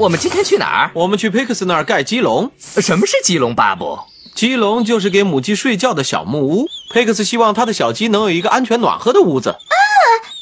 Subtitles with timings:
[0.00, 0.90] 我们今天去哪儿？
[0.94, 2.50] 我们去佩克斯那儿盖鸡笼，
[2.80, 3.98] 什么是鸡笼，巴布？
[4.34, 6.66] 鸡笼就是给母鸡睡觉的小木屋。
[6.90, 9.50] 佩克斯希望他的小鸡能有一个安全暖和的屋子。
[9.50, 9.74] 啊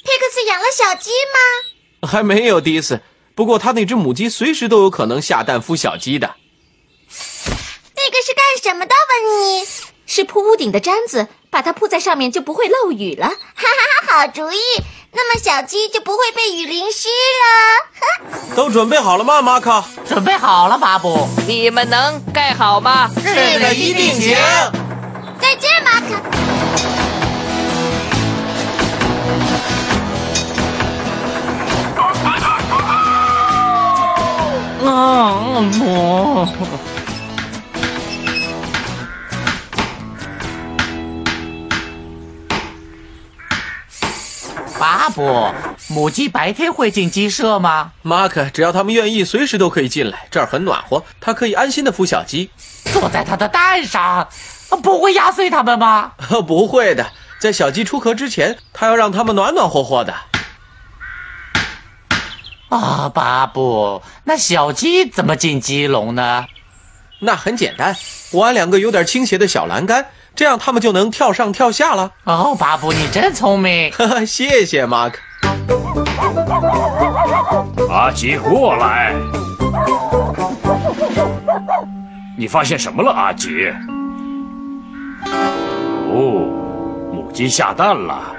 [0.04, 2.08] 佩克斯养了小鸡吗？
[2.08, 3.00] 还没有第一次，
[3.34, 6.36] 不过他那只母鸡随时都有可能下蛋孵小鸡的。
[7.08, 9.66] 那个是干什么的，温妮？
[10.06, 13.26] 是铺屋顶的毡子，把它铺在上面就不会漏雨了。
[13.26, 14.56] 哈哈哈，好主意！
[15.12, 18.50] 那么小鸡就不会被雨淋湿了。
[18.50, 19.82] 呵， 都准备好了吗，马克？
[20.06, 21.26] 准备好了，巴布。
[21.46, 23.10] 你们能盖好吗？
[23.16, 24.36] 是的，一定行。
[25.40, 26.06] 再见，马克。
[34.80, 36.87] 嗯，不。
[44.78, 45.52] 巴布，
[45.88, 47.92] 母鸡白天会进鸡舍吗？
[48.02, 52.50] 马克，只要他们愿意，随时都可以进来，这儿很暖和，它可以安心的孵小鸡。
[52.84, 54.28] 坐在它的蛋上，
[54.82, 56.12] 不会压碎它们吗？
[56.46, 60.14] 不会的，在小鸡出壳之前，它要让它们暖暖和和的。
[62.68, 66.46] 啊，巴布，那小鸡怎么进鸡笼呢？
[67.20, 67.96] 那很简单，
[68.30, 70.06] 我安两个有点倾斜的小栏杆，
[70.38, 72.12] 这样他们就能跳上跳下了。
[72.22, 73.90] 哦，巴布，你真聪明。
[73.90, 75.18] 哈哈，谢谢马克。
[77.90, 79.16] 阿吉，过来！
[82.38, 83.68] 你发现什么了，阿吉？
[85.26, 86.46] 哦，
[87.12, 88.32] 母鸡下蛋了，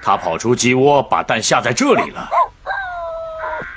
[0.00, 2.26] 它跑出鸡窝，把蛋下在这里了。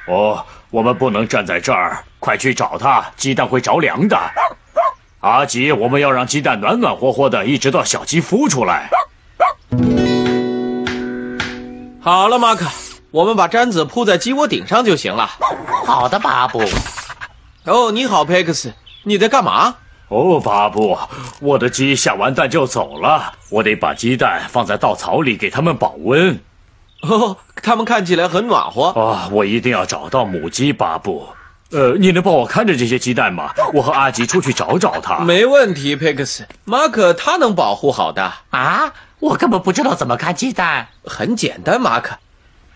[0.07, 4.17] 哦，我们不能站在这儿，快去找它，鸡蛋会着凉的。
[5.21, 8.89] 阿吉，我们要让鸡蛋暖暖和和的，一直到小鸡孵出来。
[11.99, 12.65] 好了，马克，
[13.11, 15.29] 我们把毡子铺在鸡窝顶上就行了。
[15.85, 16.63] 好的，巴布。
[17.65, 19.75] 哦，你好，佩克斯，你在干嘛？
[20.07, 20.97] 哦，巴布，
[21.41, 26.39] 我的鸡下完蛋就走了，我得把鸡蛋放在稻草里给它们保温。
[27.01, 28.87] 哦，它们看起来很暖和。
[28.91, 31.27] 啊，我一定要找到母鸡，巴布。
[31.71, 33.53] 呃，你能帮我看着这些鸡蛋吗？
[33.73, 35.19] 我和阿吉出去找找他。
[35.19, 36.47] 没问题，佩克斯。
[36.65, 38.33] 马可他能保护好的。
[38.49, 40.87] 啊，我根本不知道怎么看鸡蛋。
[41.03, 42.15] 很简单，马可，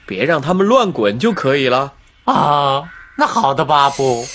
[0.05, 1.93] 别让他们乱滚就可以了。
[2.25, 2.83] 啊，
[3.17, 4.25] 那好的，巴布。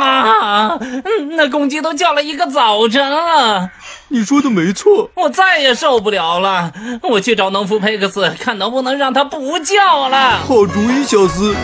[0.00, 0.78] 啊，
[1.32, 3.70] 那公鸡都叫了一个早晨了。
[4.08, 6.72] 你说的没错，我再也受不了了。
[7.02, 10.38] 我去找农夫佩克斯，看能不能让他不叫了。
[10.38, 11.54] 好主意，小斯。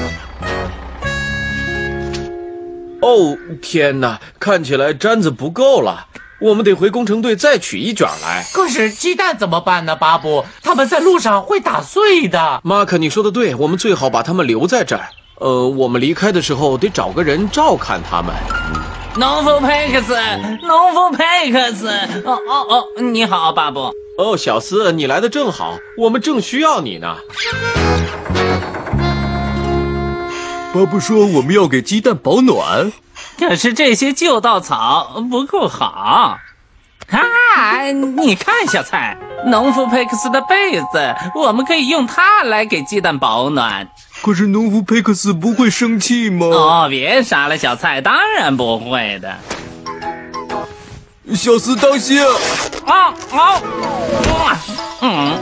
[3.03, 6.07] 哦，天哪，看起来毡子不够了，
[6.41, 8.45] 我们得回工程队再取一卷来。
[8.53, 10.45] 可是鸡蛋怎么办呢，巴布？
[10.63, 12.61] 他们在路上会打碎的。
[12.65, 15.11] 马克，你说的对，我们最好把它们留在这儿。
[15.39, 18.35] 呃，我们离开的时候得找个人照看他们。
[19.19, 20.17] 农夫佩克斯，
[20.63, 21.89] 农夫佩克斯，
[22.25, 23.93] 哦哦哦，你好，巴布。
[24.19, 27.17] 哦，小斯，你来的正好，我们正需要你呢。
[30.73, 32.93] 巴布说我们要给鸡蛋保暖，
[33.39, 36.39] 可是这些旧稻草不够好。
[37.11, 43.89] 啊，你看，小蔡，农夫佩克斯的被子，我们可以用它来给鸡蛋保暖。
[44.23, 46.47] 可是农夫佩克斯不会生气吗？
[46.47, 49.39] 哦，别傻了，小菜，当然不会的。
[51.35, 52.21] 小斯，当心！
[52.87, 53.63] 啊啊！
[55.01, 55.33] 嗯，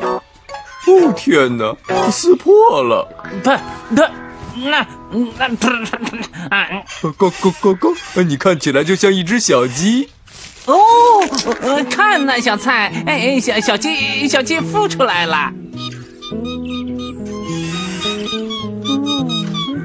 [0.00, 1.76] 哦天哪，
[2.10, 3.06] 撕破了！
[3.44, 3.56] 它
[3.94, 4.10] 它，
[4.56, 4.86] 那
[5.36, 5.64] 那不
[6.50, 6.66] 啊！
[7.02, 8.22] 咯咯咯咯！
[8.22, 10.08] 你看起来就像一只小鸡。
[10.68, 10.76] 哦，
[11.62, 15.52] 呃看呐，小蔡，哎，小小鸡，小鸡孵出来了。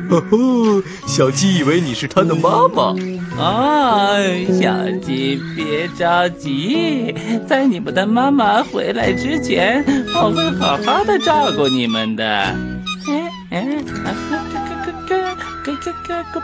[0.10, 2.94] 哦吼，小鸡以为你是它的妈妈。
[3.36, 4.20] 哦，
[4.62, 7.16] 小鸡别着急，
[7.48, 9.84] 在你们的妈妈回来之前，
[10.14, 12.26] 我会好好的照顾你们的。
[12.28, 12.56] 哎
[13.52, 13.60] 哎，
[14.06, 15.22] 啊咯咯咯咯咯咯
[16.28, 16.44] 咯咯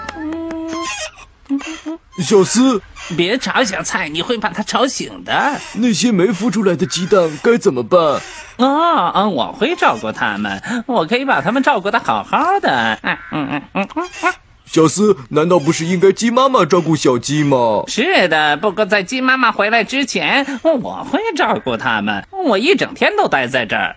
[1.85, 2.81] 咯，小斯，
[3.17, 5.59] 别吵小菜，你会把它吵醒的。
[5.73, 8.21] 那些没孵出来的鸡蛋该怎么办？
[8.57, 9.27] 啊啊！
[9.27, 12.99] 我会照顾它们，我可以把它们照顾的好好的。
[13.03, 14.33] 嗯嗯嗯嗯嗯，
[14.65, 17.83] 小斯，难道不是应该鸡妈妈照顾小鸡吗？
[17.87, 18.57] 是的。
[18.57, 22.27] 不过在鸡妈妈回来之前，我会照顾它们。
[22.43, 23.95] 我一整天都待在这儿。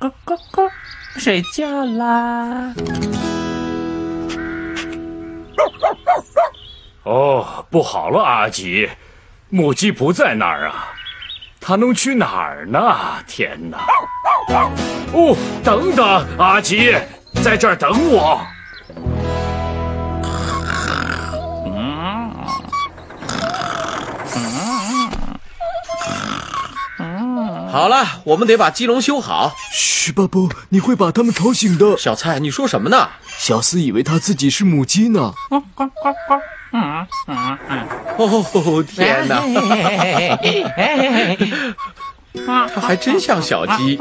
[0.00, 0.70] 咕咕咕，
[1.16, 2.72] 睡觉啦。
[7.08, 8.86] 哦，不好了，阿吉，
[9.48, 10.92] 母鸡不在那儿啊，
[11.58, 12.78] 它能去哪儿呢？
[13.26, 13.78] 天哪！
[15.14, 15.34] 哦，
[15.64, 16.94] 等等，阿吉，
[17.42, 18.46] 在这儿等我。
[27.72, 29.54] 好了，我们得把鸡笼修好。
[29.72, 31.96] 嘘，巴布，你会把他们吵醒的。
[31.96, 33.08] 小蔡，你说什么呢？
[33.38, 35.32] 小斯以为他自己是母鸡呢。
[35.48, 36.57] 呱呱呱呱。
[36.72, 37.86] 嗯嗯嗯。
[38.18, 39.42] 哦天哪！
[42.46, 43.98] 它还真像小鸡。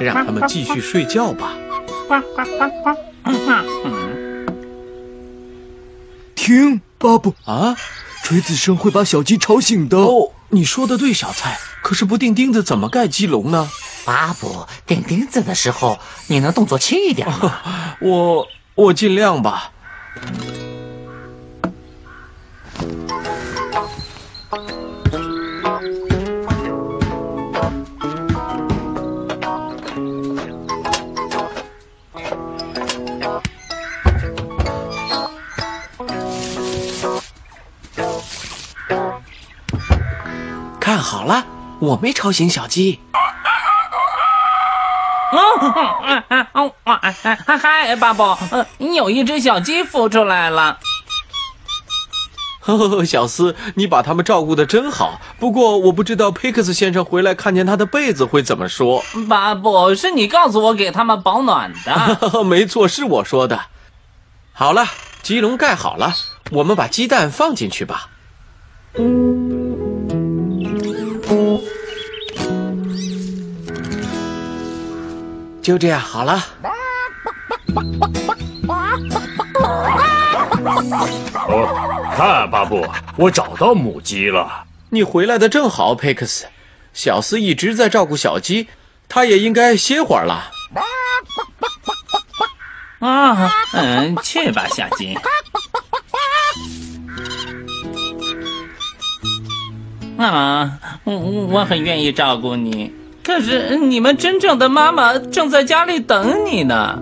[0.00, 1.52] 让他们继续睡觉吧。
[2.08, 2.96] 呱呱呱呱。
[6.34, 7.76] 听，巴布，啊，
[8.24, 9.98] 锤子声会把小鸡吵醒的。
[9.98, 11.58] 哦，你说的对，小蔡。
[11.82, 13.68] 可是不钉钉子怎么盖鸡笼呢？
[14.04, 15.98] 巴布，钉钉子的时候，
[16.28, 17.60] 你能动作轻一点吗？
[18.00, 19.70] 我我尽量吧。
[40.80, 41.46] 看好了，
[41.80, 43.00] 我没吵醒小鸡。
[45.32, 48.36] 哦，嗯嗯哦，嗨嗨，巴布，
[48.78, 50.78] 你，有一只小鸡孵出来了。
[52.60, 55.20] 呵呵呵，小斯，你把它们照顾的真好。
[55.40, 59.02] 不过我不知道佩克斯先生回来看见他的被子会怎么说。
[59.28, 62.44] 巴布，是你告诉我给他们保暖的。
[62.44, 63.62] 没错，是我说的。
[64.52, 64.86] 好了，
[65.22, 66.14] 鸡笼盖好了，
[66.52, 68.10] 我们把鸡蛋放进去吧。
[75.62, 76.44] 就这样好了。
[81.46, 82.84] 哦，看，巴布，
[83.16, 84.64] 我找到母鸡了。
[84.90, 86.46] 你回来的正好，佩克斯。
[86.92, 88.68] 小斯一直在照顾小鸡，
[89.08, 90.50] 他也应该歇会儿了。
[92.98, 95.16] 啊，嗯，去吧，小鸡。
[100.18, 102.92] 啊，我我很愿意照顾你，
[103.24, 106.98] 可是你们真正的妈妈正在家里等你呢。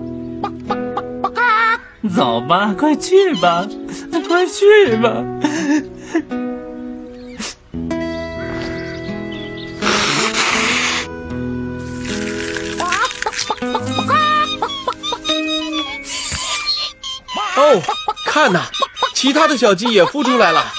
[2.15, 3.67] 走吧，快去吧，
[4.27, 5.23] 快去吧。
[17.55, 17.81] 哦，
[18.25, 18.61] 看呐，
[19.13, 20.73] 其他的小鸡也孵出来了。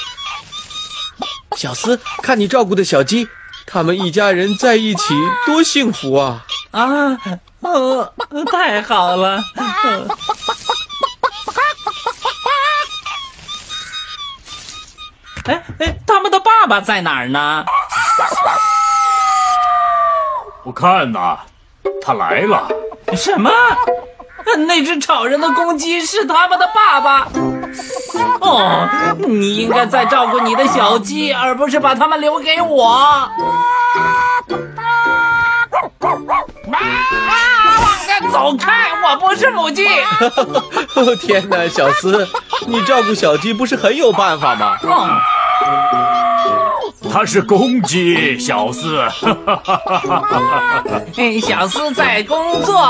[1.56, 3.29] 小斯，看你照顾的小鸡，
[3.67, 5.14] 他们一家人在一起
[5.47, 6.44] 多幸福啊！
[6.73, 7.19] 啊，
[7.61, 8.12] 哦，
[8.50, 9.43] 太好了。
[9.56, 10.09] 呃
[15.44, 17.64] 哎哎，他们的爸爸在哪儿呢？
[20.65, 21.38] 我看呐，
[22.00, 22.69] 他来了。
[23.17, 23.51] 什么？
[24.69, 27.29] 那只吵人的公鸡是他们的爸爸？
[28.43, 28.89] 哦，
[29.27, 33.29] 你应该再照顾你的小鸡，而不是把它们留给我。
[38.31, 38.89] 走开！
[39.05, 39.87] 我不是母鸡。
[40.94, 42.27] 哦 天哪，小斯，
[42.67, 44.77] 你照顾小鸡不是很有办法吗？
[44.82, 45.20] 嗯，
[47.13, 49.01] 他是公鸡，小斯。
[51.17, 52.89] 哎小斯在工作。